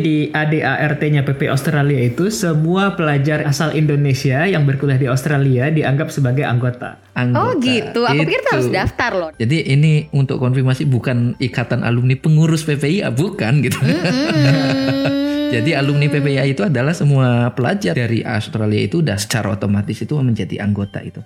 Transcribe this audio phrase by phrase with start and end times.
[0.00, 6.48] Di ADART-nya PP Australia itu semua pelajar asal Indonesia yang berkuliah di Australia dianggap sebagai
[6.48, 6.96] anggota.
[7.12, 7.44] Anggota.
[7.44, 8.00] Oh gitu.
[8.08, 8.76] Aku pikir kita harus Itu.
[8.80, 9.30] daftar loh.
[9.36, 13.76] Jadi ini untuk konfirmasi bukan ikatan alumni pengurus PPIA bukan gitu.
[15.54, 20.62] Jadi alumni PPIA itu adalah semua pelajar dari Australia itu udah secara otomatis itu menjadi
[20.62, 21.20] anggota itu.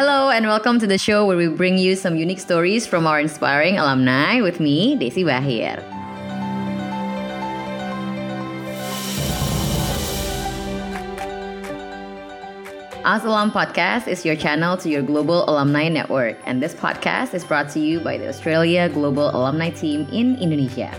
[0.00, 3.20] Hello and welcome to the show where we bring you some unique stories from our
[3.20, 5.76] inspiring alumni with me, Desi Bahir.
[13.04, 17.44] Us Alum Podcast is your channel to your global alumni network, and this podcast is
[17.44, 20.96] brought to you by the Australia Global Alumni Team in Indonesia.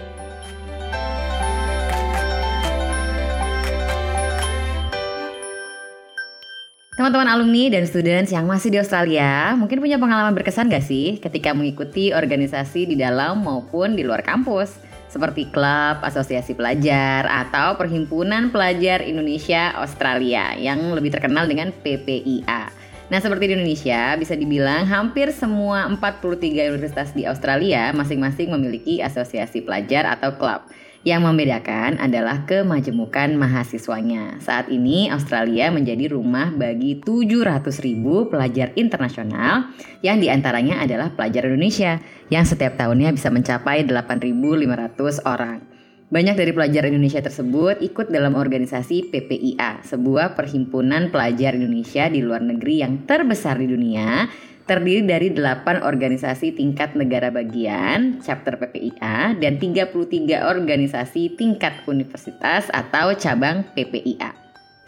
[7.02, 11.50] Teman-teman alumni dan students yang masih di Australia, mungkin punya pengalaman berkesan gak sih ketika
[11.50, 14.78] mengikuti organisasi di dalam maupun di luar kampus?
[15.10, 22.70] Seperti klub, asosiasi pelajar, atau perhimpunan pelajar Indonesia Australia yang lebih terkenal dengan PPIA.
[23.10, 29.66] Nah seperti di Indonesia, bisa dibilang hampir semua 43 universitas di Australia masing-masing memiliki asosiasi
[29.66, 30.70] pelajar atau klub.
[31.02, 34.38] Yang membedakan adalah kemajemukan mahasiswanya.
[34.38, 39.74] Saat ini Australia menjadi rumah bagi 700 ribu pelajar internasional
[40.06, 41.98] yang di antaranya adalah pelajar Indonesia
[42.30, 45.66] yang setiap tahunnya bisa mencapai 8.500 orang.
[46.14, 52.46] Banyak dari pelajar Indonesia tersebut ikut dalam organisasi PPIA, sebuah perhimpunan pelajar Indonesia di luar
[52.46, 54.30] negeri yang terbesar di dunia
[54.66, 63.14] terdiri dari 8 organisasi tingkat negara bagian, chapter PPIA, dan 33 organisasi tingkat universitas atau
[63.18, 64.42] cabang PPIA.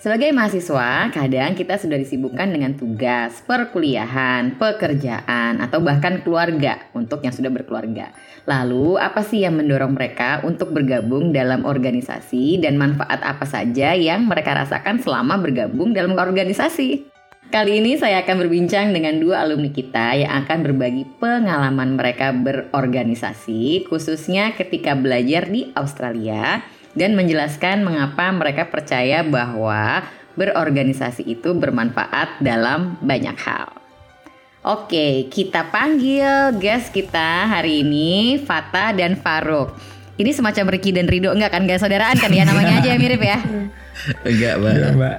[0.04, 7.32] Sebagai mahasiswa, kadang kita sudah disibukkan dengan tugas, perkuliahan, pekerjaan, atau bahkan keluarga untuk yang
[7.32, 8.12] sudah berkeluarga.
[8.44, 14.28] Lalu, apa sih yang mendorong mereka untuk bergabung dalam organisasi dan manfaat apa saja yang
[14.28, 17.13] mereka rasakan selama bergabung dalam organisasi?
[17.54, 23.86] Kali ini saya akan berbincang dengan dua alumni kita yang akan berbagi pengalaman mereka berorganisasi,
[23.86, 26.66] khususnya ketika belajar di Australia,
[26.98, 30.02] dan menjelaskan mengapa mereka percaya bahwa
[30.34, 33.70] berorganisasi itu bermanfaat dalam banyak hal.
[34.66, 39.78] Oke, kita panggil guest kita hari ini, Fata dan Faruk.
[40.18, 41.70] Ini semacam Ricky dan Rido enggak kan?
[41.70, 43.38] Gak saudaraan kan ya namanya aja mirip ya.
[44.26, 44.74] Enggak, Mbak.
[44.74, 45.18] Ya, Mbak.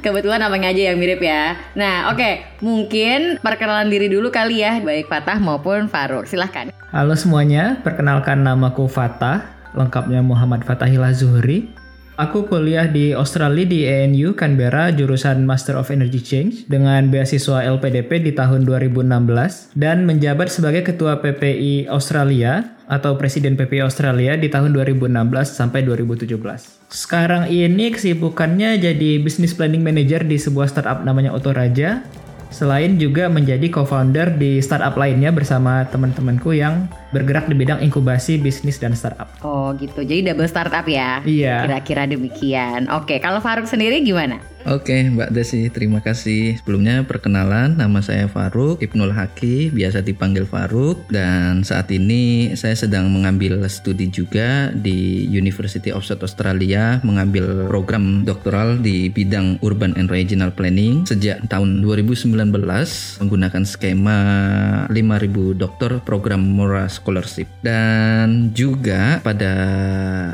[0.00, 1.58] Kebetulan namanya aja yang mirip ya.
[1.74, 6.30] Nah, oke, mungkin perkenalan diri dulu kali ya, baik Fatah maupun Faruk.
[6.30, 6.70] Silahkan.
[6.94, 9.42] Halo semuanya, perkenalkan namaku Fatah,
[9.74, 11.83] lengkapnya Muhammad Fatahillah Zuhri.
[12.14, 18.22] Aku kuliah di Australia di ANU Canberra jurusan Master of Energy Change dengan beasiswa LPDP
[18.22, 24.70] di tahun 2016 dan menjabat sebagai Ketua PPI Australia atau Presiden PPI Australia di tahun
[24.78, 25.10] 2016
[25.42, 26.38] sampai 2017.
[26.86, 32.06] Sekarang ini kesibukannya jadi Business Planning Manager di sebuah startup namanya Otoraja
[32.54, 38.82] Selain juga menjadi co-founder di startup lainnya bersama teman-temanku yang bergerak di bidang inkubasi bisnis
[38.82, 39.30] dan startup.
[39.46, 41.22] Oh gitu, jadi double startup ya?
[41.22, 41.70] Iya.
[41.70, 42.90] Kira-kira demikian.
[42.90, 44.42] Oke, kalau Faruk sendiri gimana?
[44.64, 46.56] Oke, Mbak Desi, terima kasih.
[46.56, 53.12] Sebelumnya perkenalan, nama saya Faruk Ibnul Haki, biasa dipanggil Faruk dan saat ini saya sedang
[53.12, 60.08] mengambil studi juga di University of South Australia, mengambil program doktoral di bidang Urban and
[60.08, 62.32] Regional Planning sejak tahun 2019
[63.20, 64.18] menggunakan skema
[64.88, 67.46] 5000 dokter program Mora Scholarship.
[67.60, 69.52] Dan juga pada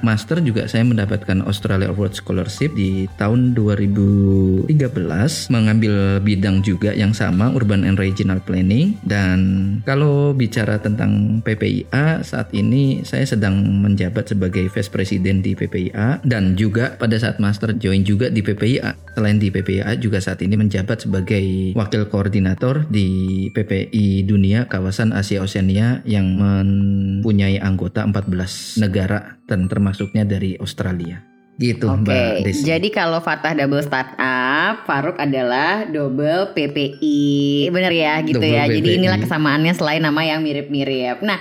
[0.06, 7.10] master juga saya mendapatkan Australia Award Scholarship di tahun 2000 2013 mengambil bidang juga yang
[7.10, 9.38] sama urban and regional planning dan
[9.82, 16.54] kalau bicara tentang PPIA saat ini saya sedang menjabat sebagai vice president di PPIA dan
[16.54, 21.04] juga pada saat master join juga di PPIA selain di PPIA juga saat ini menjabat
[21.06, 29.66] sebagai wakil koordinator di PPI dunia kawasan Asia Oceania yang mempunyai anggota 14 negara dan
[29.66, 31.30] termasuknya dari Australia
[31.60, 32.64] gitu Oke, Mbak Desi.
[32.64, 38.64] jadi kalau Fatah double startup, Faruk adalah double PPI, bener ya gitu Double ya.
[38.64, 38.98] Jadi PPI.
[39.04, 41.20] inilah kesamaannya selain nama yang mirip-mirip.
[41.20, 41.36] Nah,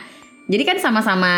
[0.52, 1.32] jadi kan sama-sama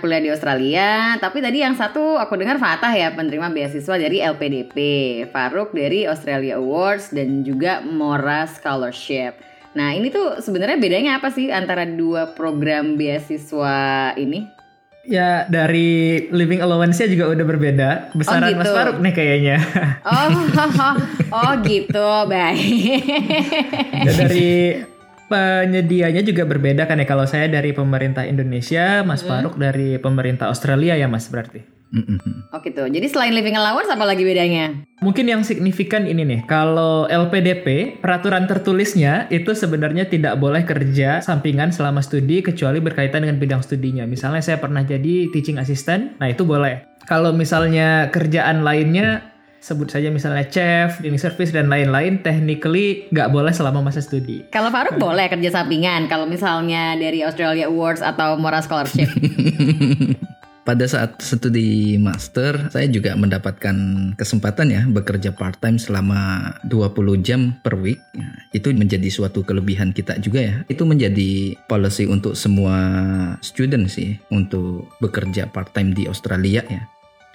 [0.00, 4.76] kuliah di Australia, tapi tadi yang satu aku dengar Fatah ya penerima beasiswa dari LPDP,
[5.28, 9.51] Faruk dari Australia Awards dan juga Mora Scholarship.
[9.72, 14.44] Nah ini tuh sebenarnya bedanya apa sih antara dua program beasiswa ini?
[15.02, 17.90] Ya dari living allowance-nya juga udah berbeda.
[18.14, 18.62] Besaran gitu.
[18.62, 19.56] Mas Faruk nih kayaknya.
[20.06, 20.28] Oh,
[21.42, 23.02] oh gitu, baik.
[24.06, 24.78] Ya, dari
[25.26, 30.94] penyedianya juga berbeda kan ya kalau saya dari pemerintah Indonesia, Mas Faruk dari pemerintah Australia
[30.94, 31.71] ya Mas berarti.
[31.92, 32.48] Mm-mm.
[32.48, 32.88] Oh gitu.
[32.88, 34.72] Jadi selain living allowance apa lagi bedanya?
[35.04, 41.68] Mungkin yang signifikan ini nih, kalau LPDP peraturan tertulisnya itu sebenarnya tidak boleh kerja sampingan
[41.68, 44.08] selama studi kecuali berkaitan dengan bidang studinya.
[44.08, 46.80] Misalnya saya pernah jadi teaching assistant, nah itu boleh.
[47.04, 53.54] Kalau misalnya kerjaan lainnya sebut saja misalnya chef, cleaning service dan lain-lain, technically nggak boleh
[53.54, 54.42] selama masa studi.
[54.50, 59.06] Kalau Faruk boleh kerja sampingan kalau misalnya dari Australia Awards atau Mora Scholarship.
[60.62, 63.74] Pada saat studi master, saya juga mendapatkan
[64.14, 67.98] kesempatan ya bekerja part-time selama 20 jam per week.
[68.54, 70.54] Itu menjadi suatu kelebihan kita juga ya.
[70.70, 72.78] Itu menjadi policy untuk semua
[73.42, 76.86] student sih untuk bekerja part-time di Australia ya.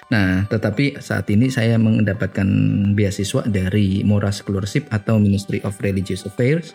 [0.07, 2.47] Nah, tetapi saat ini saya mendapatkan
[2.95, 6.71] beasiswa dari Mora Scholarship atau Ministry of Religious Affairs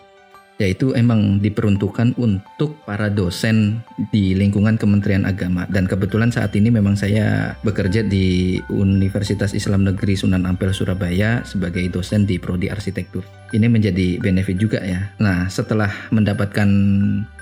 [0.63, 3.83] yaitu emang diperuntukkan untuk para dosen
[4.15, 10.15] di lingkungan Kementerian Agama dan kebetulan saat ini memang saya bekerja di Universitas Islam Negeri
[10.15, 13.27] Sunan Ampel Surabaya sebagai dosen di prodi arsitektur.
[13.51, 15.13] Ini menjadi benefit juga ya.
[15.19, 16.69] Nah, setelah mendapatkan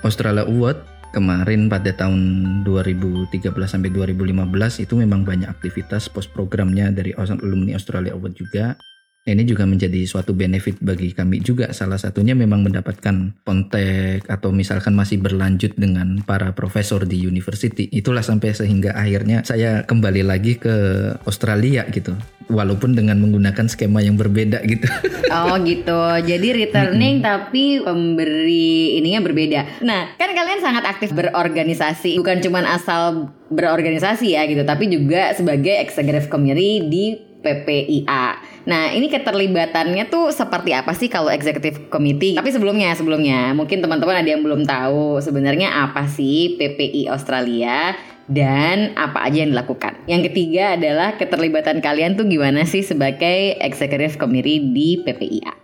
[0.02, 2.20] Australia Award kemarin pada tahun
[2.64, 8.74] 2013 sampai 2015 itu memang banyak aktivitas post programnya dari alumni Australia Award juga
[9.22, 11.70] ini juga menjadi suatu benefit bagi kami juga.
[11.70, 17.86] Salah satunya memang mendapatkan kontak atau misalkan masih berlanjut dengan para profesor di university.
[17.94, 20.74] Itulah sampai sehingga akhirnya saya kembali lagi ke
[21.22, 22.18] Australia gitu.
[22.50, 24.90] Walaupun dengan menggunakan skema yang berbeda gitu.
[25.32, 25.96] Oh gitu.
[26.28, 29.80] Jadi returning tapi pemberi ininya berbeda.
[29.80, 35.72] Nah, kan kalian sangat aktif berorganisasi, bukan cuma asal berorganisasi ya gitu, tapi juga sebagai
[35.80, 38.41] executive committee di PPIA.
[38.62, 42.38] Nah, ini keterlibatannya tuh seperti apa sih kalau executive committee?
[42.38, 47.98] Tapi sebelumnya, sebelumnya mungkin teman-teman ada yang belum tahu sebenarnya apa sih PPI Australia
[48.30, 49.98] dan apa aja yang dilakukan.
[50.06, 55.62] Yang ketiga adalah keterlibatan kalian tuh gimana sih sebagai executive committee di PPIA?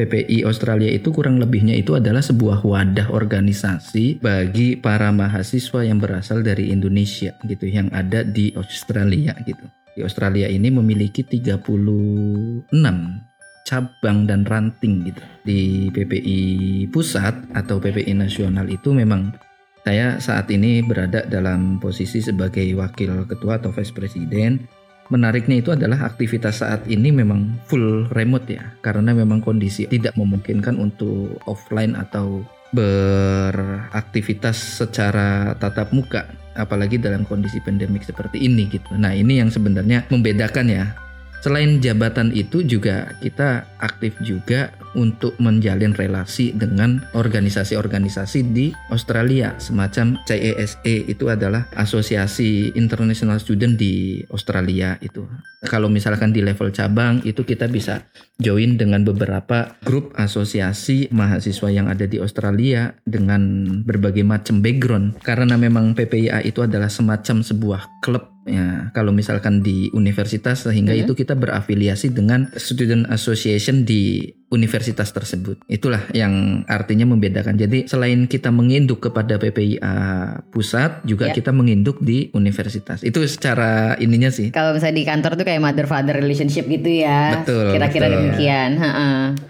[0.00, 6.40] PPI Australia itu kurang lebihnya itu adalah sebuah wadah organisasi bagi para mahasiswa yang berasal
[6.40, 9.68] dari Indonesia gitu yang ada di Australia gitu.
[10.00, 12.72] Di Australia ini memiliki 36
[13.68, 15.20] cabang dan ranting gitu.
[15.44, 16.40] Di PPI
[16.88, 19.36] pusat atau PPI nasional itu memang
[19.84, 24.64] saya saat ini berada dalam posisi sebagai wakil ketua atau vice presiden.
[25.12, 30.80] Menariknya itu adalah aktivitas saat ini memang full remote ya, karena memang kondisi tidak memungkinkan
[30.80, 32.40] untuk offline atau
[32.70, 38.92] beraktivitas secara tatap muka apalagi dalam kondisi pandemik seperti ini gitu.
[38.98, 40.84] Nah, ini yang sebenarnya membedakan ya
[41.40, 50.20] Selain jabatan itu juga kita aktif juga untuk menjalin relasi dengan organisasi-organisasi di Australia semacam
[50.28, 55.24] CESE itu adalah Asosiasi International Student di Australia itu.
[55.64, 58.04] Kalau misalkan di level cabang itu kita bisa
[58.36, 65.56] join dengan beberapa grup asosiasi mahasiswa yang ada di Australia dengan berbagai macam background karena
[65.56, 71.06] memang PPIA itu adalah semacam sebuah klub ya kalau misalkan di universitas sehingga hmm.
[71.06, 75.62] itu kita berafiliasi dengan student association di universitas tersebut.
[75.70, 77.54] Itulah yang artinya membedakan.
[77.54, 79.94] Jadi selain kita menginduk kepada PPIA
[80.50, 81.36] pusat juga yeah.
[81.38, 83.06] kita menginduk di universitas.
[83.06, 84.50] Itu secara ininya sih.
[84.50, 87.40] Kalau misalnya di kantor tuh kayak mother father relationship gitu ya.
[87.40, 88.70] Betul kira-kira demikian.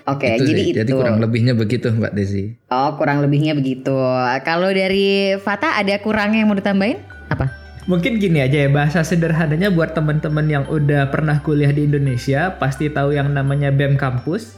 [0.05, 2.61] Oke okay, jadi itu jadi kurang lebihnya begitu mbak Desi.
[2.69, 3.97] Oh kurang lebihnya begitu.
[4.45, 7.01] Kalau dari Fata ada kurang yang mau ditambahin?
[7.33, 12.53] Apa Mungkin gini aja ya bahasa sederhananya buat teman-teman yang udah pernah kuliah di Indonesia
[12.61, 14.53] pasti tahu yang namanya BEM kampus.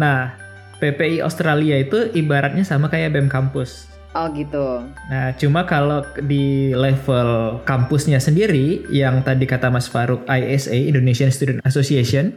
[0.00, 0.32] Nah,
[0.80, 3.92] PPI Australia itu ibaratnya sama kayak BEM kampus.
[4.14, 4.86] Oh gitu.
[5.10, 11.60] Nah, cuma kalau di level kampusnya sendiri yang tadi kata Mas Faruk ISA Indonesian Student
[11.66, 12.30] Association,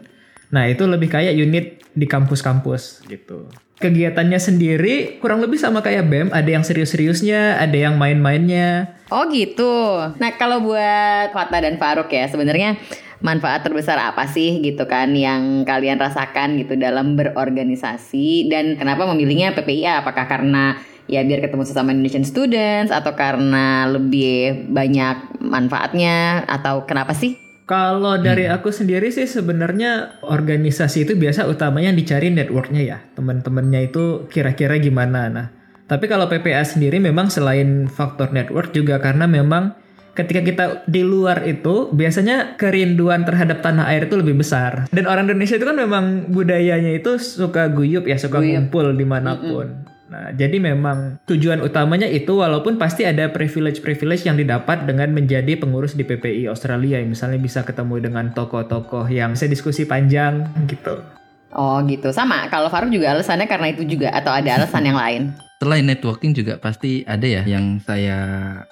[0.54, 6.28] nah itu lebih kayak unit di kampus-kampus gitu kegiatannya sendiri kurang lebih sama kayak BEM,
[6.34, 8.98] ada yang serius-seriusnya, ada yang main-mainnya.
[9.14, 10.02] Oh gitu.
[10.18, 12.76] Nah kalau buat Fata dan Faruk ya sebenarnya
[13.22, 19.54] manfaat terbesar apa sih gitu kan yang kalian rasakan gitu dalam berorganisasi dan kenapa memilihnya
[19.54, 20.02] PPIA?
[20.06, 20.78] Apakah karena
[21.08, 27.47] ya biar ketemu sesama Indonesian students atau karena lebih banyak manfaatnya atau kenapa sih?
[27.68, 28.56] Kalau dari hmm.
[28.56, 34.80] aku sendiri sih sebenarnya organisasi itu biasa utamanya yang dicari networknya ya teman-temannya itu kira-kira
[34.80, 35.28] gimana.
[35.28, 35.48] Nah,
[35.84, 39.76] tapi kalau PPA sendiri memang selain faktor network juga karena memang
[40.16, 44.88] ketika kita di luar itu biasanya kerinduan terhadap tanah air itu lebih besar.
[44.88, 48.72] Dan orang Indonesia itu kan memang budayanya itu suka guyup ya, suka guyup.
[48.72, 49.68] ngumpul di mana pun.
[49.68, 49.97] Mm -mm.
[50.08, 56.00] Nah, jadi memang tujuan utamanya itu walaupun pasti ada privilege-privilege yang didapat dengan menjadi pengurus
[56.00, 57.04] di PPI Australia.
[57.04, 61.04] Misalnya bisa ketemu dengan tokoh-tokoh yang bisa diskusi panjang gitu.
[61.52, 62.48] Oh gitu, sama.
[62.48, 65.36] Kalau Faruk juga alasannya karena itu juga atau ada alasan yang lain?
[65.58, 68.20] Selain networking juga pasti ada ya yang saya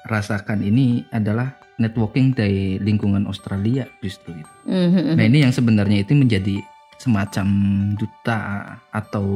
[0.06, 4.54] rasakan ini adalah networking dari lingkungan Australia justru itu.
[4.70, 5.18] Mhm.
[5.18, 6.62] Nah ini yang sebenarnya itu menjadi
[7.06, 7.48] semacam
[7.94, 8.42] duta
[8.90, 9.28] atau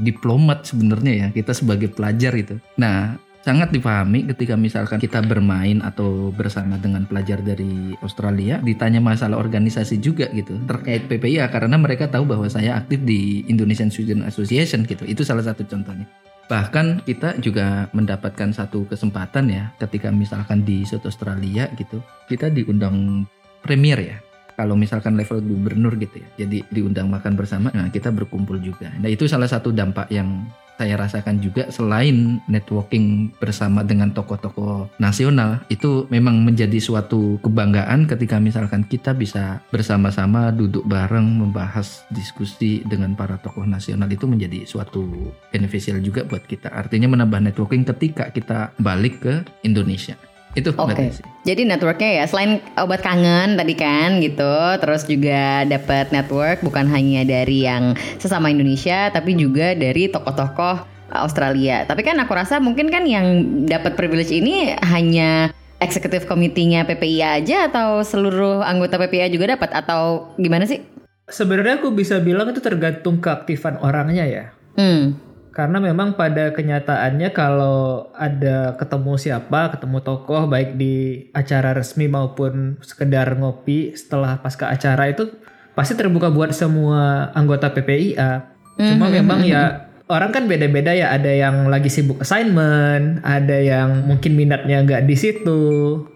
[0.00, 2.56] diplomat sebenarnya ya kita sebagai pelajar itu.
[2.80, 9.36] Nah sangat dipahami ketika misalkan kita bermain atau bersama dengan pelajar dari Australia ditanya masalah
[9.36, 14.88] organisasi juga gitu terkait PPIA karena mereka tahu bahwa saya aktif di Indonesian Student Association
[14.88, 15.04] gitu.
[15.04, 16.08] Itu salah satu contohnya.
[16.46, 23.26] Bahkan kita juga mendapatkan satu kesempatan ya ketika misalkan di South Australia gitu kita diundang
[23.62, 24.18] premier ya
[24.56, 28.92] kalau misalkan level gubernur gitu ya jadi diundang makan bersama nah kita berkumpul juga.
[29.00, 30.46] Nah itu salah satu dampak yang
[30.82, 38.42] saya rasakan juga selain networking bersama dengan tokoh-tokoh nasional itu memang menjadi suatu kebanggaan ketika
[38.42, 44.10] misalkan kita bisa bersama-sama duduk bareng membahas diskusi dengan para tokoh nasional.
[44.10, 46.74] Itu menjadi suatu beneficial juga buat kita.
[46.74, 50.18] Artinya menambah networking ketika kita balik ke Indonesia
[50.52, 50.94] itu Oke.
[50.94, 51.22] Desi.
[51.42, 57.24] Jadi networknya ya selain obat kangen tadi kan gitu, terus juga dapat network bukan hanya
[57.24, 61.84] dari yang sesama Indonesia, tapi juga dari tokoh-tokoh Australia.
[61.84, 63.26] Tapi kan aku rasa mungkin kan yang
[63.68, 70.32] dapat privilege ini hanya eksekutif komitinya PPIA aja atau seluruh anggota PPIA juga dapat atau
[70.38, 70.80] gimana sih?
[71.26, 74.44] Sebenarnya aku bisa bilang itu tergantung keaktifan orangnya ya.
[74.78, 75.18] Hmm.
[75.52, 82.80] Karena memang pada kenyataannya kalau ada ketemu siapa, ketemu tokoh baik di acara resmi maupun
[82.80, 85.28] sekedar ngopi setelah pasca acara itu
[85.76, 88.48] pasti terbuka buat semua anggota PPIA.
[88.80, 94.36] Cuma memang ya orang kan beda-beda ya, ada yang lagi sibuk assignment, ada yang mungkin
[94.36, 95.60] minatnya nggak di situ,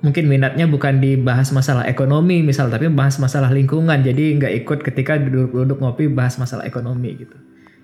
[0.05, 5.17] mungkin minatnya bukan dibahas masalah ekonomi misal, tapi bahas masalah lingkungan, jadi nggak ikut ketika
[5.17, 7.37] duduk-duduk ngopi bahas masalah ekonomi gitu.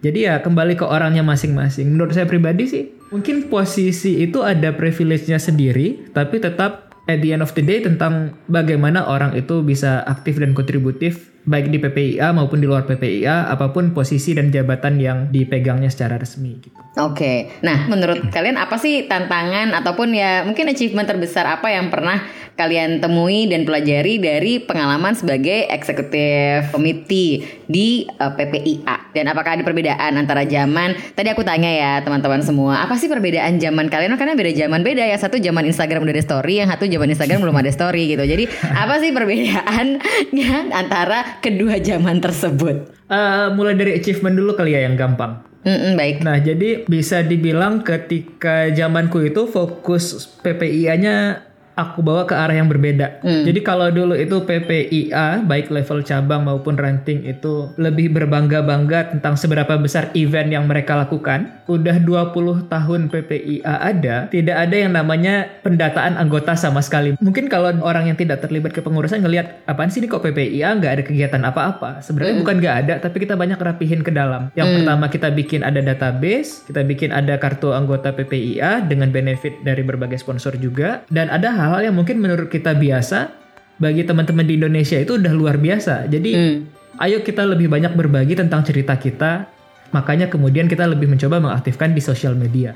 [0.02, 1.94] Jadi ya kembali ke orangnya masing-masing.
[1.94, 7.42] Menurut saya pribadi sih, mungkin posisi itu ada privilege-nya sendiri, tapi tetap at the end
[7.42, 12.62] of the day tentang bagaimana orang itu bisa aktif dan kontributif baik di PPIA maupun
[12.62, 16.78] di luar PPIA, apa pun posisi dan jabatan yang dipegangnya secara resmi gitu.
[17.00, 22.20] Oke, nah menurut kalian apa sih tantangan ataupun ya mungkin achievement terbesar apa yang pernah
[22.52, 29.16] kalian temui dan pelajari dari pengalaman sebagai eksekutif komite di eh, PPIA?
[29.16, 30.92] Dan apakah ada perbedaan antara zaman?
[31.16, 34.14] Tadi aku tanya ya teman-teman semua, apa sih perbedaan zaman kalian?
[34.20, 35.16] Karena beda zaman beda ya.
[35.16, 38.24] Satu zaman Instagram udah ada story, yang satu zaman Instagram belum ada story gitu.
[38.24, 40.52] Jadi apa sih perbedaannya
[40.84, 42.92] antara kedua zaman tersebut?
[43.12, 45.52] Eh, mulai dari achievement dulu kali ya yang gampang.
[45.62, 46.26] Mm-mm, baik.
[46.26, 53.22] Nah, jadi bisa dibilang ketika zamanku itu fokus PPIA-nya aku bawa ke arah yang berbeda.
[53.24, 59.76] Jadi kalau dulu itu PPIA baik level cabang maupun ranting itu lebih berbangga-bangga tentang seberapa
[59.80, 61.64] besar event yang mereka lakukan.
[61.70, 67.16] Udah 20 tahun PPIA ada, tidak ada yang namanya pendataan anggota sama sekali.
[67.22, 71.02] Mungkin kalau orang yang tidak terlibat kepengurusan ngelihat apaan sih ini kok PPIA nggak ada
[71.06, 72.04] kegiatan apa-apa.
[72.04, 74.52] Sebenarnya bukan nggak ada, tapi kita banyak rapihin ke dalam.
[74.58, 79.80] Yang pertama kita bikin ada database, kita bikin ada kartu anggota PPIA dengan benefit dari
[79.80, 83.30] berbagai sponsor juga, dan ada hal-hal yang mungkin menurut kita biasa
[83.78, 86.10] bagi teman-teman di Indonesia itu udah luar biasa.
[86.10, 86.56] Jadi Hmm.
[86.98, 89.46] ayo kita lebih banyak berbagi tentang cerita kita.
[89.92, 92.72] Makanya kemudian kita lebih mencoba mengaktifkan di sosial media.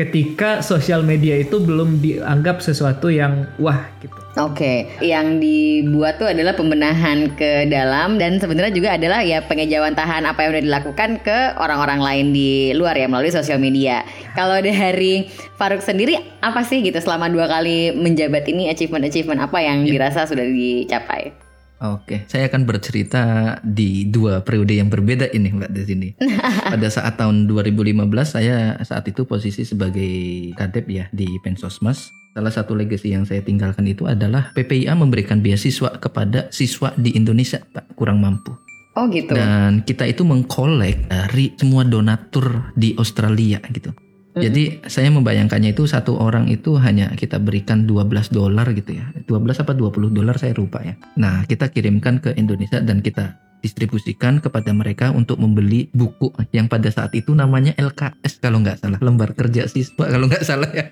[0.00, 4.16] Ketika sosial media itu belum dianggap sesuatu yang wah gitu.
[4.40, 10.24] Oke, yang dibuat tuh adalah pembenahan ke dalam dan sebenarnya juga adalah ya pengejauhan tahan
[10.24, 14.00] apa yang udah dilakukan ke orang-orang lain di luar ya melalui sosial media.
[14.32, 15.28] Kalau dari
[15.60, 20.48] Faruk sendiri apa sih gitu selama dua kali menjabat ini achievement-achievement apa yang dirasa sudah
[20.48, 21.49] dicapai?
[21.80, 26.08] Oke, saya akan bercerita di dua periode yang berbeda ini Mbak di sini.
[26.76, 27.96] Pada saat tahun 2015
[28.28, 32.12] saya saat itu posisi sebagai kadep ya di Pensosmas.
[32.36, 37.64] Salah satu legacy yang saya tinggalkan itu adalah PPIA memberikan beasiswa kepada siswa di Indonesia
[37.64, 38.52] Pak kurang mampu.
[39.00, 39.32] Oh gitu.
[39.32, 43.96] Dan kita itu mengkolek dari semua donatur di Australia gitu.
[44.30, 49.10] Jadi saya membayangkannya itu satu orang itu hanya kita berikan 12 dolar gitu ya.
[49.26, 50.94] 12 apa 20 dolar saya lupa ya.
[51.18, 56.88] Nah kita kirimkan ke Indonesia dan kita distribusikan kepada mereka untuk membeli buku yang pada
[56.88, 60.88] saat itu namanya LKS kalau nggak salah lembar kerja siswa kalau nggak salah ya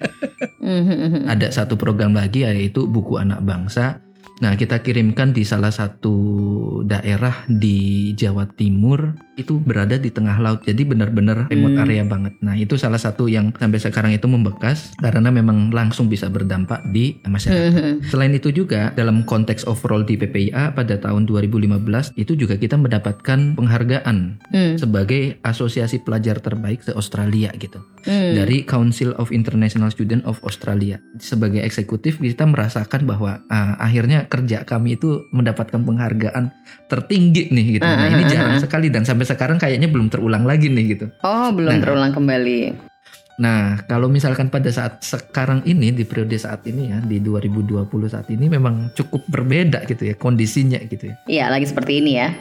[0.59, 1.25] Mhm.
[1.31, 4.05] ada satu program lagi yaitu buku anak bangsa.
[4.39, 6.15] Nah, kita kirimkan di salah satu
[6.87, 11.85] daerah di Jawa Timur itu berada di tengah laut jadi benar-benar remote Hmm.
[11.87, 12.35] area banget.
[12.43, 17.23] Nah itu salah satu yang sampai sekarang itu membekas karena memang langsung bisa berdampak di
[17.23, 18.03] masyarakat.
[18.03, 18.11] Mhm.
[18.11, 23.55] Selain itu juga dalam konteks overall di PPIA pada tahun 2015 itu juga kita mendapatkan
[23.55, 24.75] penghargaan Hmm.
[24.75, 27.79] sebagai asosiasi pelajar terbaik se Australia gitu
[28.11, 28.35] Hmm.
[28.35, 30.99] dari Council of International Student of Australia.
[31.23, 36.53] Sebagai eksekutif kita merasakan bahwa ah, akhirnya kerja kami itu mendapatkan penghargaan
[36.87, 37.85] tertinggi nih gitu.
[37.85, 38.63] Nah, Ah, ini ah, jarang ah.
[38.63, 41.07] sekali dan sampai sekarang kayaknya belum terulang lagi nih gitu.
[41.25, 41.83] Oh, belum Nah.
[41.83, 42.61] terulang kembali.
[43.39, 48.27] Nah, kalau misalkan pada saat sekarang ini di periode saat ini ya di 2020 saat
[48.35, 51.15] ini memang cukup berbeda gitu ya kondisinya gitu ya.
[51.31, 52.35] Iya, lagi seperti ini ya.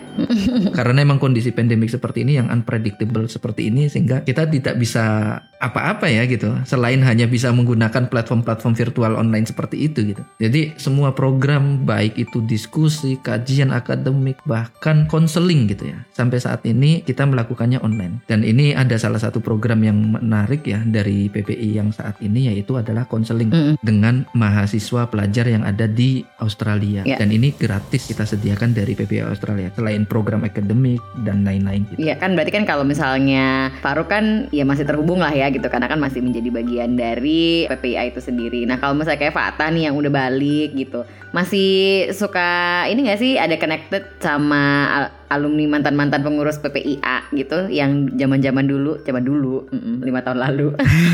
[0.74, 6.06] Karena emang kondisi pandemik seperti ini yang unpredictable seperti ini sehingga kita tidak bisa apa-apa
[6.08, 10.24] ya gitu selain hanya bisa menggunakan platform-platform virtual online seperti itu gitu.
[10.38, 15.98] Jadi semua program baik itu diskusi, kajian akademik bahkan konseling gitu ya.
[16.14, 18.22] Sampai saat ini kita melakukannya online.
[18.30, 22.78] Dan ini ada salah satu program yang menarik ya dari PPI yang saat ini yaitu
[22.78, 23.76] adalah konseling Mm-mm.
[23.82, 27.16] dengan mahasiswa pelajar yang ada di Australia Ya.
[27.20, 32.00] dan ini gratis kita sediakan dari PPI Australia selain program akademik dan lain-lain gitu.
[32.04, 35.88] Iya kan berarti kan kalau misalnya Faruk kan ya masih terhubung lah ya gitu karena
[35.88, 38.66] kan masih menjadi bagian dari PPIA itu sendiri.
[38.68, 41.70] Nah kalau misalnya kayak Fatah nih yang udah balik gitu masih
[42.12, 42.48] suka
[42.88, 48.96] ini gak sih ada connected sama al- alumni mantan-mantan pengurus PPIA gitu yang zaman-zaman dulu
[49.04, 49.68] zaman dulu
[50.00, 50.72] lima tahun lalu.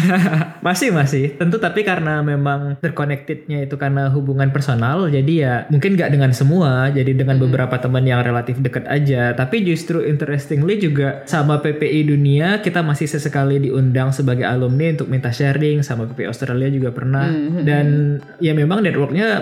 [0.68, 6.14] masih masih tentu tapi karena memang terconnectednya itu karena hubungan personal jadi ya mungkin nggak
[6.14, 7.50] dengan semua jadi dengan Hmm.
[7.50, 13.10] beberapa teman yang relatif dekat aja tapi justru interestingly juga sama PPI dunia kita masih
[13.10, 17.66] sesekali diundang sebagai alumni untuk minta sharing sama PPI Australia juga pernah Hmm.
[17.66, 17.86] dan
[18.38, 19.42] ya memang networknya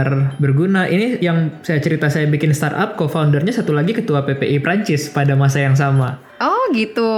[0.00, 0.82] benar-benar berguna.
[0.88, 5.60] Ini yang saya cerita saya bikin startup co-foundernya satu lagi ketua PPI Prancis pada masa
[5.60, 6.18] yang sama.
[6.40, 7.12] Oh gitu.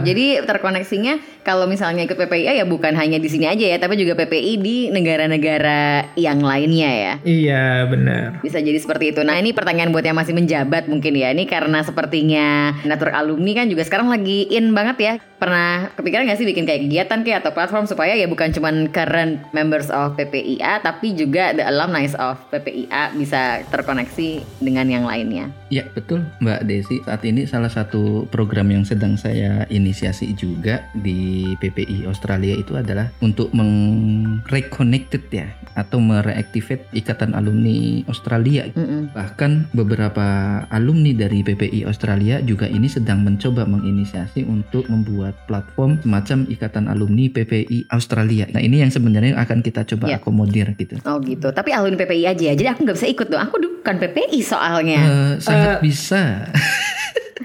[0.00, 4.12] Jadi terkoneksinya kalau misalnya ikut PPIA ya bukan hanya di sini aja ya, tapi juga
[4.12, 7.12] PPI di negara-negara yang lainnya ya.
[7.24, 9.20] iya benar Bisa jadi seperti itu.
[9.24, 11.32] Nah ini pertanyaan buat yang masih menjabat mungkin ya.
[11.32, 15.14] Ini karena sepertinya network alumni kan juga sekarang lagi in banget ya.
[15.40, 19.40] Pernah kepikiran gak sih bikin kayak kegiatan kayak atau platform supaya ya bukan cuman current
[19.56, 25.48] members of PPIA tapi juga the alumni of PPIA bisa terkoneksi dengan yang lainnya.
[25.72, 31.20] Ya betul Mbak Desi saat ini salah satu program yang sedang saya inisiasi juga di
[31.54, 39.14] PPI Australia itu adalah untuk meng-reconnected ya atau mereactivate ikatan alumni Australia Mm-mm.
[39.14, 40.26] Bahkan beberapa
[40.68, 47.30] alumni dari PPI Australia juga ini sedang mencoba menginisiasi untuk membuat platform semacam ikatan alumni
[47.30, 48.50] PPI Australia.
[48.50, 50.18] Nah ini yang sebenarnya akan kita coba Ya.
[50.18, 50.98] akomodir gitu.
[51.06, 51.48] Oh gitu.
[51.48, 52.54] Tapi alumni PPI aja ya.
[52.54, 53.38] Jadi aku nggak bisa ikut dong.
[53.40, 55.00] Aku bukan PPI soalnya.
[55.00, 56.50] Eh, sangat bisa.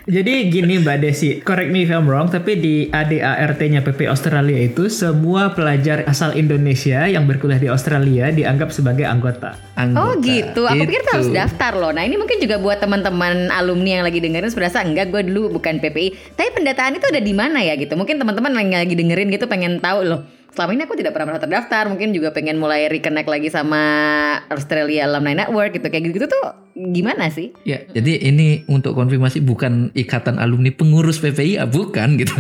[0.04, 4.92] Jadi gini Mbak Desi, correct me if I'm wrong, tapi di ADART-nya PP Australia itu
[4.92, 9.56] semua pelajar asal Indonesia yang berkuliah di Australia dianggap sebagai anggota.
[9.80, 10.04] Anggota.
[10.04, 11.40] Oh gitu, aku pikir tuh harus Itu.
[11.40, 11.92] daftar loh.
[11.96, 15.80] Nah ini mungkin juga buat teman-teman alumni yang lagi dengerin berasa enggak gue dulu bukan
[15.80, 16.36] PPI.
[16.36, 17.96] Tapi pendataan itu ada di mana ya gitu?
[17.96, 20.22] Mungkin teman-teman yang lagi dengerin gitu pengen tahu loh.
[20.56, 23.84] Selama ini aku tidak pernah pernah terdaftar, mungkin juga pengen mulai reconnect lagi sama
[24.48, 25.92] Australia Alumni Network gitu.
[25.92, 27.52] Kayak gitu-gitu tuh gimana sih?
[27.68, 32.32] Ya, jadi ini untuk konfirmasi bukan ikatan alumni pengurus PPI, bukan gitu.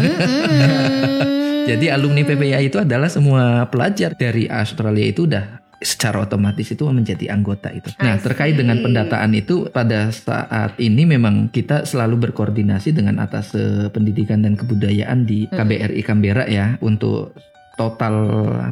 [1.69, 7.35] jadi alumni PPI itu adalah semua pelajar dari Australia itu udah secara otomatis itu menjadi
[7.35, 7.91] anggota itu.
[7.99, 13.51] Nah, terkait dengan pendataan itu pada saat ini memang kita selalu berkoordinasi dengan atas
[13.91, 17.35] pendidikan dan kebudayaan di KBRI Canberra ya untuk
[17.75, 18.15] total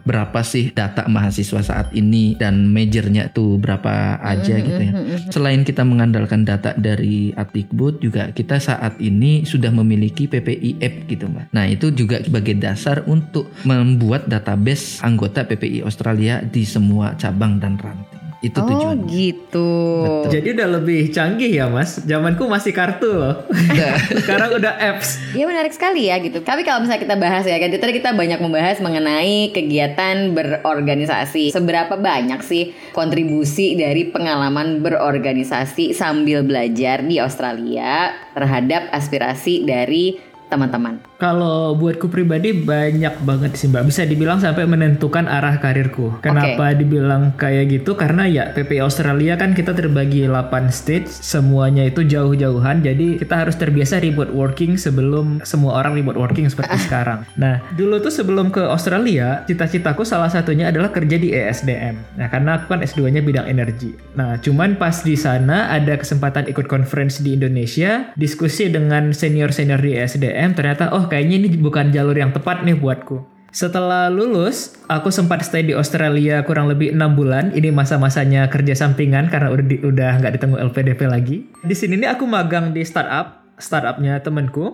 [0.07, 4.93] berapa sih data mahasiswa saat ini dan majornya tuh berapa aja gitu ya.
[5.29, 11.27] Selain kita mengandalkan data dari Atikbud juga kita saat ini sudah memiliki PPI app gitu
[11.27, 11.51] mbak.
[11.51, 17.75] Nah itu juga sebagai dasar untuk membuat database anggota PPI Australia di semua cabang dan
[17.77, 18.22] ranting.
[18.43, 19.07] Itu Oh tujuannya.
[19.07, 19.71] gitu.
[20.03, 20.31] Betul.
[20.35, 22.03] Jadi udah lebih canggih ya mas.
[22.03, 23.47] Zamanku masih kartu loh.
[24.19, 25.15] Sekarang udah apps.
[25.31, 26.43] Ya menarik sekali ya gitu.
[26.43, 31.55] Tapi kalau misalnya kita bahas ya kan tadi kita banyak membahas mengenai kegiatan berorganisasi.
[31.55, 40.19] Seberapa banyak sih kontribusi dari pengalaman berorganisasi sambil belajar di Australia terhadap aspirasi dari
[40.51, 41.12] teman-teman?
[41.23, 43.87] Kalau buatku pribadi banyak banget sih mbak.
[43.87, 46.19] Bisa dibilang sampai menentukan arah karirku.
[46.19, 47.95] Kenapa dibilang kayak gitu?
[47.95, 51.07] Karena ya PPI Australia kan kita terbagi 8 stage.
[51.07, 52.83] Semuanya itu jauh-jauhan.
[52.83, 57.23] Jadi kita harus terbiasa remote working sebelum semua orang remote working seperti sekarang.
[57.39, 62.19] Nah dulu tuh sebelum ke Australia, cita-citaku salah satunya adalah kerja di ESDM.
[62.19, 63.95] Nah karena aku kan S2-nya bidang energi.
[64.19, 69.95] Nah cuman pas di sana ada kesempatan ikut conference di Indonesia, diskusi dengan senior-senior di
[69.95, 70.51] ESDM.
[70.59, 73.21] Ternyata oh kayaknya ini bukan jalur yang tepat nih buatku.
[73.53, 77.53] Setelah lulus, aku sempat stay di Australia kurang lebih enam bulan.
[77.53, 81.45] Ini masa-masanya kerja sampingan karena udah di, udah nggak ditunggu LPDP lagi.
[81.61, 84.73] Di sini nih aku magang di startup, startupnya temenku.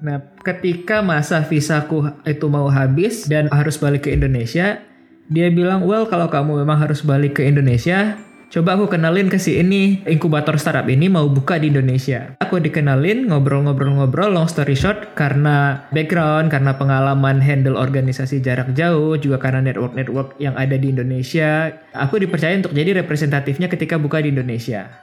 [0.00, 4.80] Nah, ketika masa visaku itu mau habis dan harus balik ke Indonesia,
[5.28, 9.58] dia bilang, well kalau kamu memang harus balik ke Indonesia, Coba aku kenalin ke si
[9.58, 12.38] ini, inkubator startup ini mau buka di Indonesia.
[12.38, 19.42] Aku dikenalin, ngobrol-ngobrol-ngobrol, long story short, karena background, karena pengalaman handle organisasi jarak jauh, juga
[19.42, 24.94] karena network-network yang ada di Indonesia, aku dipercaya untuk jadi representatifnya ketika buka di Indonesia.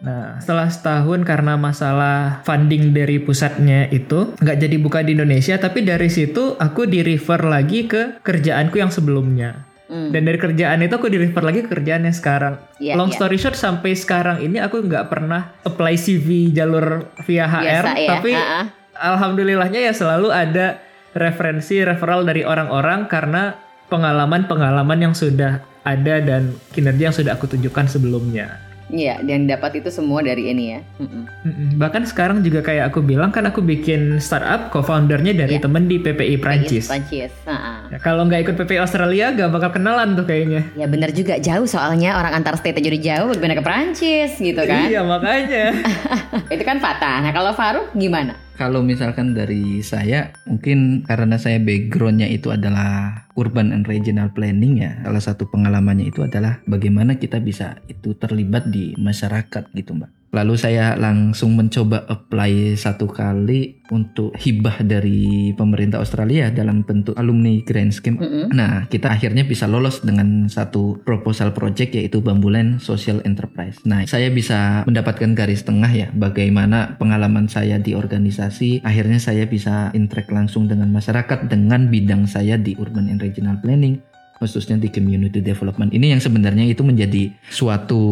[0.00, 5.84] Nah, setelah setahun karena masalah funding dari pusatnya itu nggak jadi buka di Indonesia, tapi
[5.84, 9.75] dari situ aku di refer lagi ke kerjaanku yang sebelumnya.
[9.86, 10.10] Hmm.
[10.10, 12.58] Dan dari kerjaan itu aku di refer lagi ke kerjaan yang sekarang.
[12.82, 13.16] Iya, Long iya.
[13.22, 18.08] story short sampai sekarang ini aku nggak pernah apply CV jalur via HR, Biasa ya,
[18.10, 18.66] tapi ah.
[18.98, 20.82] alhamdulillahnya ya selalu ada
[21.14, 23.54] referensi referral dari orang-orang karena
[23.86, 28.65] pengalaman-pengalaman yang sudah ada dan kinerja yang sudah aku tunjukkan sebelumnya.
[28.86, 30.80] Iya, dan dapat itu semua dari ini ya.
[31.02, 31.22] Mm-mm.
[31.42, 31.68] Mm-mm.
[31.74, 35.66] Bahkan sekarang juga kayak aku bilang kan aku bikin startup co-foundernya dari Iya.
[35.66, 36.86] temen di PPI Prancis.
[36.86, 37.34] Prancis.
[37.50, 37.90] Ah.
[37.90, 40.70] Ya, kalau nggak ikut PPI Australia gak bakal kenalan tuh kayaknya.
[40.78, 44.62] Ya benar juga jauh soalnya orang antar state aja udah jauh bagaimana ke Prancis gitu
[44.62, 44.86] kan.
[44.86, 45.64] Iya makanya.
[46.54, 47.26] itu kan patah.
[47.26, 48.45] Nah kalau Faruk gimana?
[48.56, 54.96] Kalau misalkan dari saya, mungkin karena saya backgroundnya itu adalah urban and regional planning ya.
[55.04, 60.08] Salah satu pengalamannya itu adalah bagaimana kita bisa itu terlibat di masyarakat gitu mbak.
[60.36, 67.56] Lalu saya langsung mencoba apply satu kali untuk hibah dari pemerintah Australia dalam bentuk alumni
[67.64, 68.20] grant scheme.
[68.20, 68.52] Mm-mm.
[68.52, 73.80] Nah, kita akhirnya bisa lolos dengan satu proposal project yaitu Bambuland Social Enterprise.
[73.88, 78.84] Nah, saya bisa mendapatkan garis tengah ya bagaimana pengalaman saya di organisasi.
[78.84, 84.15] Akhirnya saya bisa interact langsung dengan masyarakat dengan bidang saya di Urban and Regional Planning
[84.36, 88.02] khususnya di community development ini yang sebenarnya itu menjadi suatu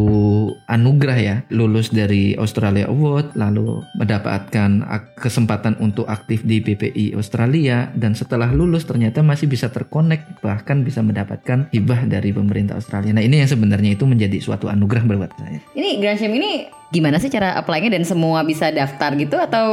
[0.69, 1.35] anugerah ya.
[1.53, 4.83] Lulus dari Australia Award lalu mendapatkan
[5.17, 11.05] kesempatan untuk aktif di BPI Australia dan setelah lulus ternyata masih bisa terkonek bahkan bisa
[11.05, 13.13] mendapatkan hibah dari pemerintah Australia.
[13.13, 15.61] Nah ini yang sebenarnya itu menjadi suatu anugerah buat saya.
[15.77, 19.69] Ini Grand Sham ini gimana sih cara apply-nya dan semua bisa daftar gitu atau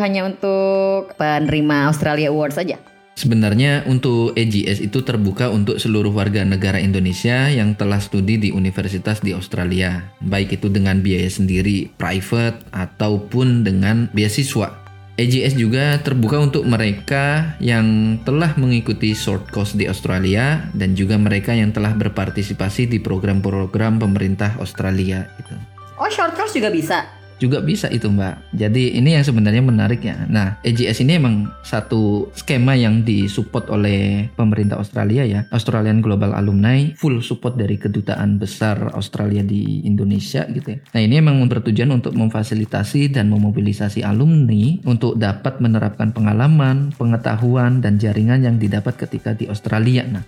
[0.00, 2.93] hanya untuk penerima Australia Awards saja?
[3.14, 9.22] Sebenarnya untuk AGS itu terbuka untuk seluruh warga negara Indonesia yang telah studi di universitas
[9.22, 14.82] di Australia, baik itu dengan biaya sendiri, private, ataupun dengan beasiswa.
[15.14, 21.54] AGS juga terbuka untuk mereka yang telah mengikuti short course di Australia dan juga mereka
[21.54, 25.54] yang telah berpartisipasi di program-program pemerintah Australia gitu
[26.02, 27.06] Oh short course juga bisa.
[27.38, 28.54] Juga bisa itu mbak.
[28.54, 30.26] Jadi ini yang sebenarnya menarik ya.
[30.30, 35.40] Nah AGS ini emang satu skema yang disupport oleh pemerintah Australia ya.
[35.50, 40.78] Australian Global Alumni full support dari kedutaan besar Australia di Indonesia gitu ya.
[40.94, 47.98] Nah ini emang bertujuan untuk memfasilitasi dan memobilisasi alumni untuk dapat menerapkan pengalaman pengetahuan dan
[47.98, 50.06] jaringan yang didapat ketika di Australia.
[50.06, 50.24] Nah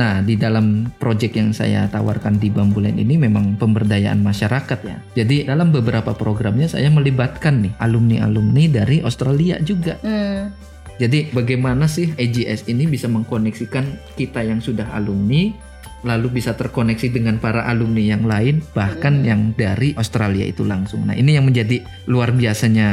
[0.00, 4.96] Nah, di dalam project yang saya tawarkan di Bambulen ini memang pemberdayaan masyarakat ya.
[5.12, 10.00] Jadi dalam beberapa programnya saya melibatkan nih alumni-alumni dari Australia juga.
[10.00, 10.48] Hmm.
[10.96, 15.50] Jadi bagaimana sih AGS ini bisa mengkoneksikan kita yang sudah alumni
[16.04, 21.08] lalu bisa terkoneksi dengan para alumni yang lain bahkan yang dari Australia itu langsung.
[21.08, 22.88] Nah, ini yang menjadi luar biasanya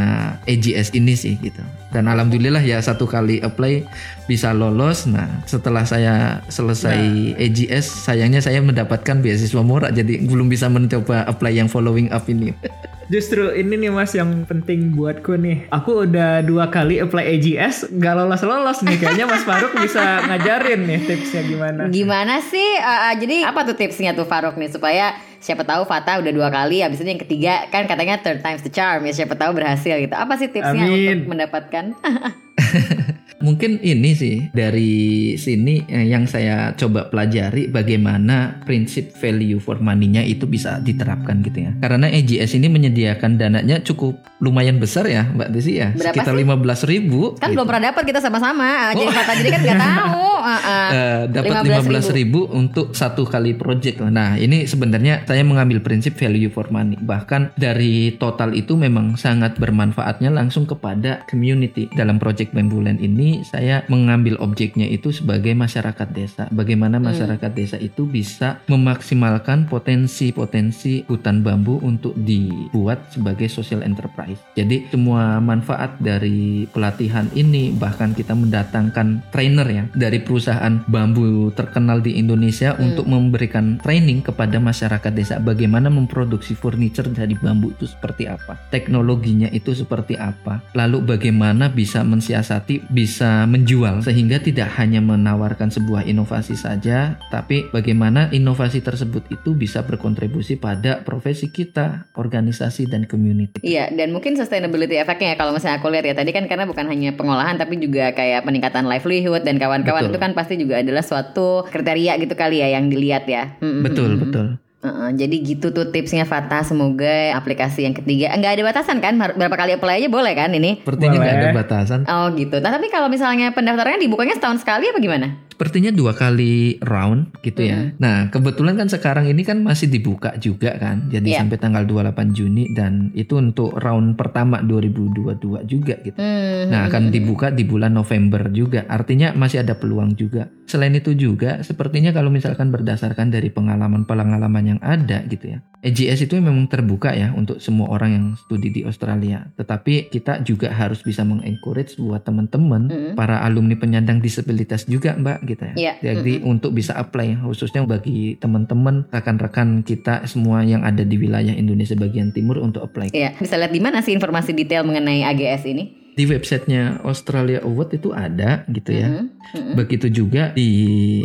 [0.48, 1.62] AGS ini sih gitu.
[1.92, 3.84] Dan alhamdulillah ya satu kali apply
[4.26, 5.04] bisa lolos.
[5.06, 11.52] Nah, setelah saya selesai AGS sayangnya saya mendapatkan beasiswa murah jadi belum bisa mencoba apply
[11.60, 12.56] yang following up ini.
[13.12, 15.68] Justru ini nih mas yang penting buatku nih.
[15.68, 18.96] Aku udah dua kali apply AGS, nggak lolos-lolos nih.
[19.04, 21.92] Kayaknya Mas Faruk bisa ngajarin nih tipsnya gimana.
[21.92, 22.70] Gimana sih?
[22.80, 26.54] Uh, uh, jadi apa tuh tipsnya tuh Faruk nih supaya siapa tahu Fata udah dua
[26.54, 29.98] kali, habis itu yang ketiga kan katanya third time's the charm ya siapa tahu berhasil
[29.98, 30.14] gitu.
[30.14, 31.26] Apa sih tipsnya Amin.
[31.26, 31.86] untuk mendapatkan?
[33.42, 40.22] Mungkin ini sih dari sini eh, yang saya coba pelajari bagaimana prinsip value for money-nya
[40.24, 41.72] itu bisa diterapkan gitu ya.
[41.82, 45.94] Karena EGS ini menyediakan dananya cukup lumayan besar ya Mbak Desi ya.
[45.94, 46.46] Berapa Sekitar sih?
[46.46, 47.22] 15 ribu.
[47.38, 48.94] Kan belum pernah dapat kita sama-sama.
[48.94, 50.30] Jadi kata jadi kan nggak tahu.
[50.52, 50.88] Heeh.
[50.92, 54.02] Eh, dapat 15 ribu untuk satu kali project.
[54.02, 56.98] Nah ini sebenarnya saya mengambil prinsip value for money.
[56.98, 61.88] Bahkan dari total itu memang sangat bermanfaatnya langsung kepada community.
[61.94, 66.44] Dalam project Bambuland ini saya mengambil objeknya itu sebagai masyarakat desa.
[66.52, 74.44] Bagaimana masyarakat desa itu bisa memaksimalkan potensi-potensi hutan bambu untuk dibuat sebagai social enterprise.
[74.60, 82.04] Jadi semua manfaat dari pelatihan ini bahkan kita mendatangkan trainer ya dari perusahaan bambu terkenal
[82.04, 88.26] di Indonesia untuk memberikan training kepada masyarakat desa bagaimana memproduksi furniture dari bambu itu seperti
[88.26, 95.70] apa, teknologinya itu seperti apa, lalu bagaimana bisa mensiasati, bisa menjual sehingga tidak hanya menawarkan
[95.70, 103.06] sebuah inovasi saja, tapi bagaimana inovasi tersebut itu bisa berkontribusi pada profesi kita, organisasi dan
[103.06, 103.62] community.
[103.62, 106.86] Iya, dan mungkin sustainability efeknya ya kalau misalnya aku lihat ya tadi kan karena bukan
[106.90, 111.68] hanya pengolahan tapi juga kayak peningkatan livelihood dan kawan-kawan itu kan pasti juga adalah suatu
[111.70, 113.56] kriteria gitu kali ya yang dilihat ya.
[113.62, 114.58] Betul, betul.
[114.82, 119.14] Heeh, jadi gitu tuh tipsnya Fata semoga aplikasi yang ketiga nggak ada batasan kan?
[119.14, 120.82] Berapa kali apply aja boleh kan ini?
[120.82, 122.00] Sepertinya nggak ada batasan.
[122.10, 122.58] oh gitu.
[122.58, 127.62] Nah, tapi kalau misalnya pendaftarannya dibukanya setahun sekali apa gimana Sepertinya dua kali round gitu
[127.62, 127.94] ya.
[128.02, 131.06] Nah, kebetulan kan sekarang ini kan masih dibuka juga kan.
[131.14, 131.46] Jadi Iya.
[131.46, 136.18] sampai tanggal 28 Juni dan itu untuk round pertama 2022 juga gitu.
[136.18, 138.90] Hmm, Nah, akan dibuka di bulan November juga.
[138.90, 140.50] Artinya masih ada peluang juga.
[140.66, 145.62] Selain itu juga, sepertinya kalau misalkan berdasarkan dari pengalaman-pengalaman yang ada gitu ya.
[145.82, 149.50] EGS itu memang terbuka ya untuk semua orang yang studi di Australia.
[149.58, 153.14] Tetapi kita juga harus bisa mengencourage buat teman-teman, Mm-mm.
[153.18, 155.76] para alumni penyandang disabilitas juga, Mbak, gitu ya.
[155.78, 155.94] Iya.
[156.20, 161.94] Jadi untuk bisa apply khususnya bagi teman-teman rekan-rekan kita semua yang ada di wilayah Indonesia
[161.94, 163.14] bagian timur untuk apply.
[163.14, 166.01] Iya, bisa lihat di mana sih informasi detail mengenai AGS ini?
[166.12, 169.08] Di websitenya Australia Award itu ada gitu ya.
[169.08, 169.74] Mhm, mhm.
[169.80, 170.70] Begitu juga di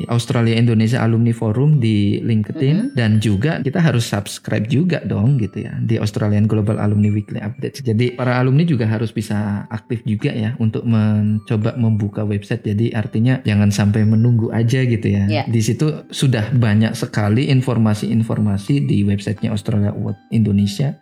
[0.07, 5.75] Australia Indonesia Alumni Forum di LinkedIn dan juga kita harus subscribe juga dong gitu ya
[5.83, 7.83] di Australian Global Alumni Weekly Updates.
[7.83, 12.62] Jadi para alumni juga harus bisa aktif juga ya untuk mencoba membuka website.
[12.62, 15.25] Jadi artinya jangan sampai menunggu aja gitu ya.
[15.27, 15.44] Iya.
[15.46, 20.96] Di situ sudah banyak sekali informasi-informasi di websitenya Australia Award Indonesia.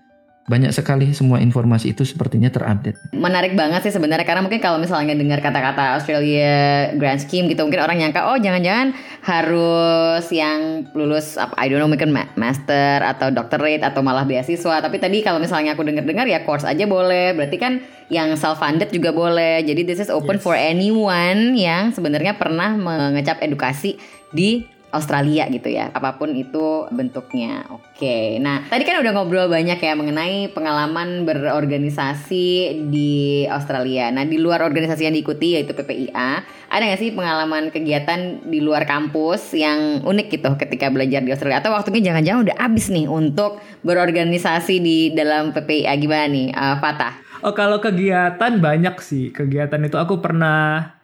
[0.44, 3.16] Banyak sekali semua informasi itu sepertinya terupdate.
[3.16, 7.80] Menarik banget sih sebenarnya karena mungkin kalau misalnya dengar kata-kata Australia Grand Scheme gitu mungkin
[7.80, 8.92] orang nyangka oh jangan-jangan
[9.24, 14.84] harus yang lulus apa I don't know mungkin ma- master atau doctorate atau malah beasiswa.
[14.84, 17.32] Tapi tadi kalau misalnya aku dengar-dengar ya course aja boleh.
[17.32, 17.80] Berarti kan
[18.12, 19.64] yang self funded juga boleh.
[19.64, 23.96] Jadi this is open for anyone yang sebenarnya pernah mengecap edukasi
[24.28, 27.66] di Australia gitu ya, apa pun itu bentuknya.
[27.68, 34.08] Oke, nah tadi kan udah ngobrol banyak ya mengenai pengalaman berorganisasi di Australia.
[34.14, 38.86] Nah di luar organisasi yang diikuti yaitu PPIA, ada nggak sih pengalaman kegiatan di luar
[38.86, 41.58] kampus yang unik gitu ketika belajar di Australia?
[41.58, 47.12] Atau waktunya jangan-jangan udah abis nih untuk berorganisasi di dalam PPIA gimana nih, Eh, Fatah?
[47.44, 49.28] Oh kalau kegiatan banyak sih.
[49.28, 50.94] Kegiatan itu aku pernah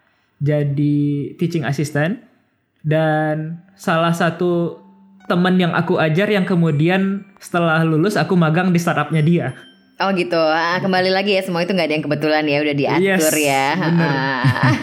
[0.41, 0.97] jadi
[1.37, 2.30] teaching assistant
[2.81, 4.81] dan salah satu
[5.29, 9.47] teman yang aku ajar yang kemudian setelah lulus aku magang di startupnya dia.
[10.01, 13.05] Oh gitu, Ah, kembali lagi ya semua itu nggak ada yang kebetulan ya udah diatur
[13.05, 13.67] Yes, ya.
[13.77, 14.41] Ah.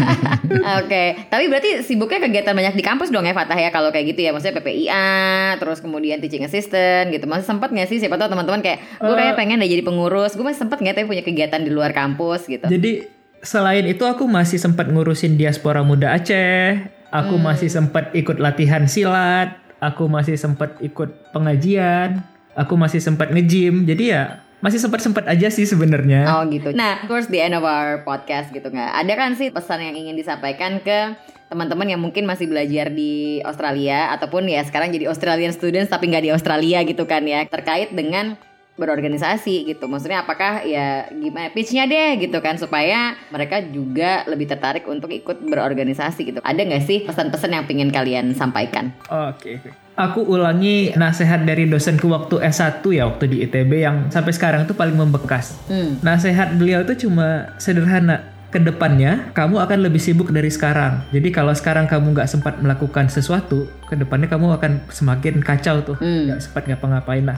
[0.78, 4.22] Oke, tapi berarti sibuknya kegiatan banyak di kampus dong ya Fatah ya kalau kayak gitu
[4.22, 7.26] ya, maksudnya PPIA, terus kemudian teaching assistant gitu.
[7.26, 7.98] Masih sempat nggak sih?
[7.98, 11.06] Siapa tahu teman-teman kayak gue kayak pengen deh jadi pengurus, gue masih sempat nggak tapi
[11.10, 12.70] punya kegiatan di luar kampus gitu.
[12.70, 13.02] Jadi
[13.42, 16.78] selain itu aku masih sempat ngurusin diaspora muda Aceh,
[17.12, 22.22] aku masih sempat ikut latihan silat, aku masih sempat ikut pengajian,
[22.54, 23.86] aku masih sempat nge-gym.
[23.86, 26.26] Jadi ya masih sempat-sempat aja sih sebenarnya.
[26.34, 26.74] Oh gitu.
[26.74, 28.90] Nah, towards the end of our podcast gitu nggak?
[28.90, 31.14] Ada kan sih pesan yang ingin disampaikan ke
[31.48, 36.28] teman-teman yang mungkin masih belajar di Australia ataupun ya sekarang jadi Australian students tapi nggak
[36.28, 38.36] di Australia gitu kan ya terkait dengan
[38.78, 39.90] berorganisasi gitu.
[39.90, 45.42] Maksudnya apakah ya gimana pitch-nya deh gitu kan supaya mereka juga lebih tertarik untuk ikut
[45.42, 46.40] berorganisasi gitu.
[46.40, 48.94] Ada nggak sih pesan-pesan yang ingin kalian sampaikan?
[49.10, 49.70] Oke, oke.
[49.98, 54.78] Aku ulangi nasihat dari dosenku waktu S1 ya, waktu di ITB yang sampai sekarang tuh
[54.78, 55.58] paling membekas.
[55.66, 55.98] Hmm.
[56.06, 58.38] Nasihat beliau tuh cuma sederhana.
[58.48, 61.04] Ke depannya kamu akan lebih sibuk dari sekarang.
[61.12, 66.00] Jadi kalau sekarang kamu nggak sempat melakukan sesuatu, ke depannya kamu akan semakin kacau tuh.
[66.00, 66.32] Hmm.
[66.32, 67.28] Nggak sempat ngapa-ngapain.
[67.28, 67.36] Nah,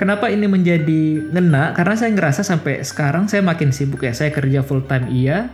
[0.00, 1.76] kenapa ini menjadi ngena?
[1.76, 4.16] Karena saya ngerasa sampai sekarang saya makin sibuk ya.
[4.16, 5.52] Saya kerja full time iya,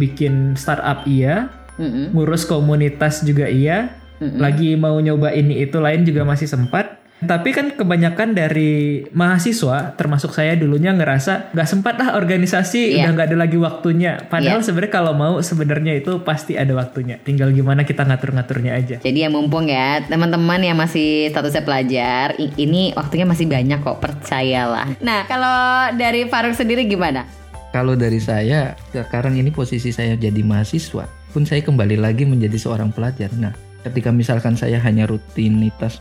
[0.00, 2.16] bikin startup iya, Mm-mm.
[2.16, 3.92] ngurus komunitas juga iya,
[4.40, 6.93] lagi mau nyoba ini itu lain juga masih sempat.
[7.24, 13.08] Tapi kan kebanyakan dari mahasiswa, termasuk saya dulunya ngerasa nggak sempat lah organisasi, Iya.
[13.08, 14.12] udah nggak ada lagi waktunya.
[14.28, 17.18] Padahal sebenarnya kalau mau sebenarnya itu pasti ada waktunya.
[17.20, 18.96] Tinggal gimana kita ngatur-ngaturnya aja.
[19.02, 24.94] Jadi ya mumpung ya teman-teman yang masih statusnya pelajar, ini waktunya masih banyak kok, percayalah.
[25.00, 27.24] Nah kalau dari Faruk sendiri gimana?
[27.74, 32.94] Kalau dari saya, sekarang ini posisi saya jadi mahasiswa, pun saya kembali lagi menjadi seorang
[32.94, 33.34] pelajar.
[33.34, 33.50] Nah,
[33.82, 35.98] ketika misalkan saya hanya rutinitas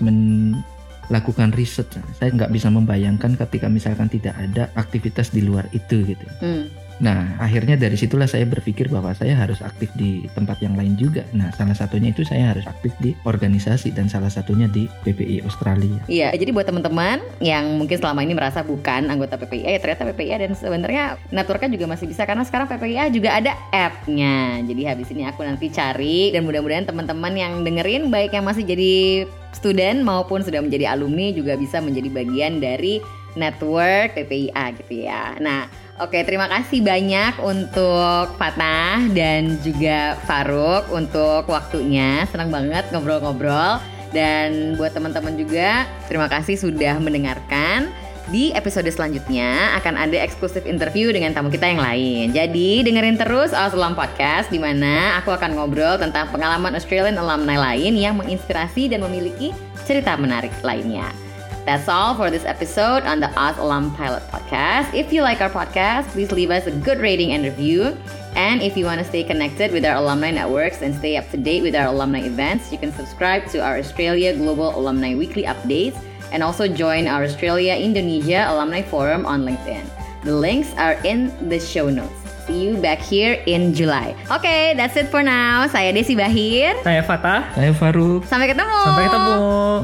[1.12, 6.26] melakukan riset, saya nggak bisa membayangkan ketika misalkan tidak ada aktivitas di luar itu gitu.
[6.40, 6.72] Hmm.
[7.02, 11.26] Nah, akhirnya dari situlah saya berpikir bahwa saya harus aktif di tempat yang lain juga.
[11.34, 16.04] Nah, salah satunya itu saya harus aktif di organisasi dan salah satunya di PPI Australia.
[16.06, 20.36] Iya, jadi buat teman-teman yang mungkin selama ini merasa bukan anggota PPIA, ya ternyata PPIA
[20.46, 21.04] dan sebenarnya
[21.34, 24.62] Naturka juga masih bisa karena sekarang PPIA juga ada app-nya.
[24.66, 29.26] Jadi habis ini aku nanti cari dan mudah-mudahan teman-teman yang dengerin baik yang masih jadi
[29.54, 33.00] student maupun sudah menjadi alumni juga bisa menjadi bagian dari
[33.34, 35.38] network PPIA gitu ya.
[35.42, 35.66] Nah,
[36.02, 42.26] oke terima kasih banyak untuk Fatah dan juga Faruk untuk waktunya.
[42.30, 43.82] Senang banget ngobrol-ngobrol.
[44.14, 47.90] Dan buat teman-teman juga, terima kasih sudah mendengarkan.
[48.32, 52.32] Di episode selanjutnya akan ada eksklusif interview dengan tamu kita yang lain.
[52.32, 58.00] Jadi dengerin terus Ausalam Podcast di mana aku akan ngobrol tentang pengalaman Australian alumni lain
[58.00, 59.52] yang menginspirasi dan memiliki
[59.84, 61.23] cerita menarik lainnya.
[61.66, 64.94] That's all for this episode on the Oz Alum Pilot Podcast.
[64.94, 67.98] If you like our podcast, please leave us a good rating and review.
[68.36, 71.38] And if you want to stay connected with our alumni networks and stay up to
[71.38, 75.96] date with our alumni events, you can subscribe to our Australia Global Alumni Weekly Updates
[76.34, 79.88] and also join our Australia Indonesia Alumni Forum on LinkedIn.
[80.26, 82.23] The links are in the show notes.
[82.44, 84.12] See you back here in July.
[84.28, 85.64] Okay, that's it for now.
[85.72, 86.76] Saya Desi Bahir.
[86.84, 87.48] Saya Fatah.
[87.56, 88.28] Saya Faruk.
[88.28, 88.80] Sampai ketemu.
[88.84, 89.36] Sampai ketemu.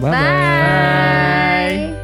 [0.03, 0.11] Bye-bye.
[0.11, 1.98] Bye.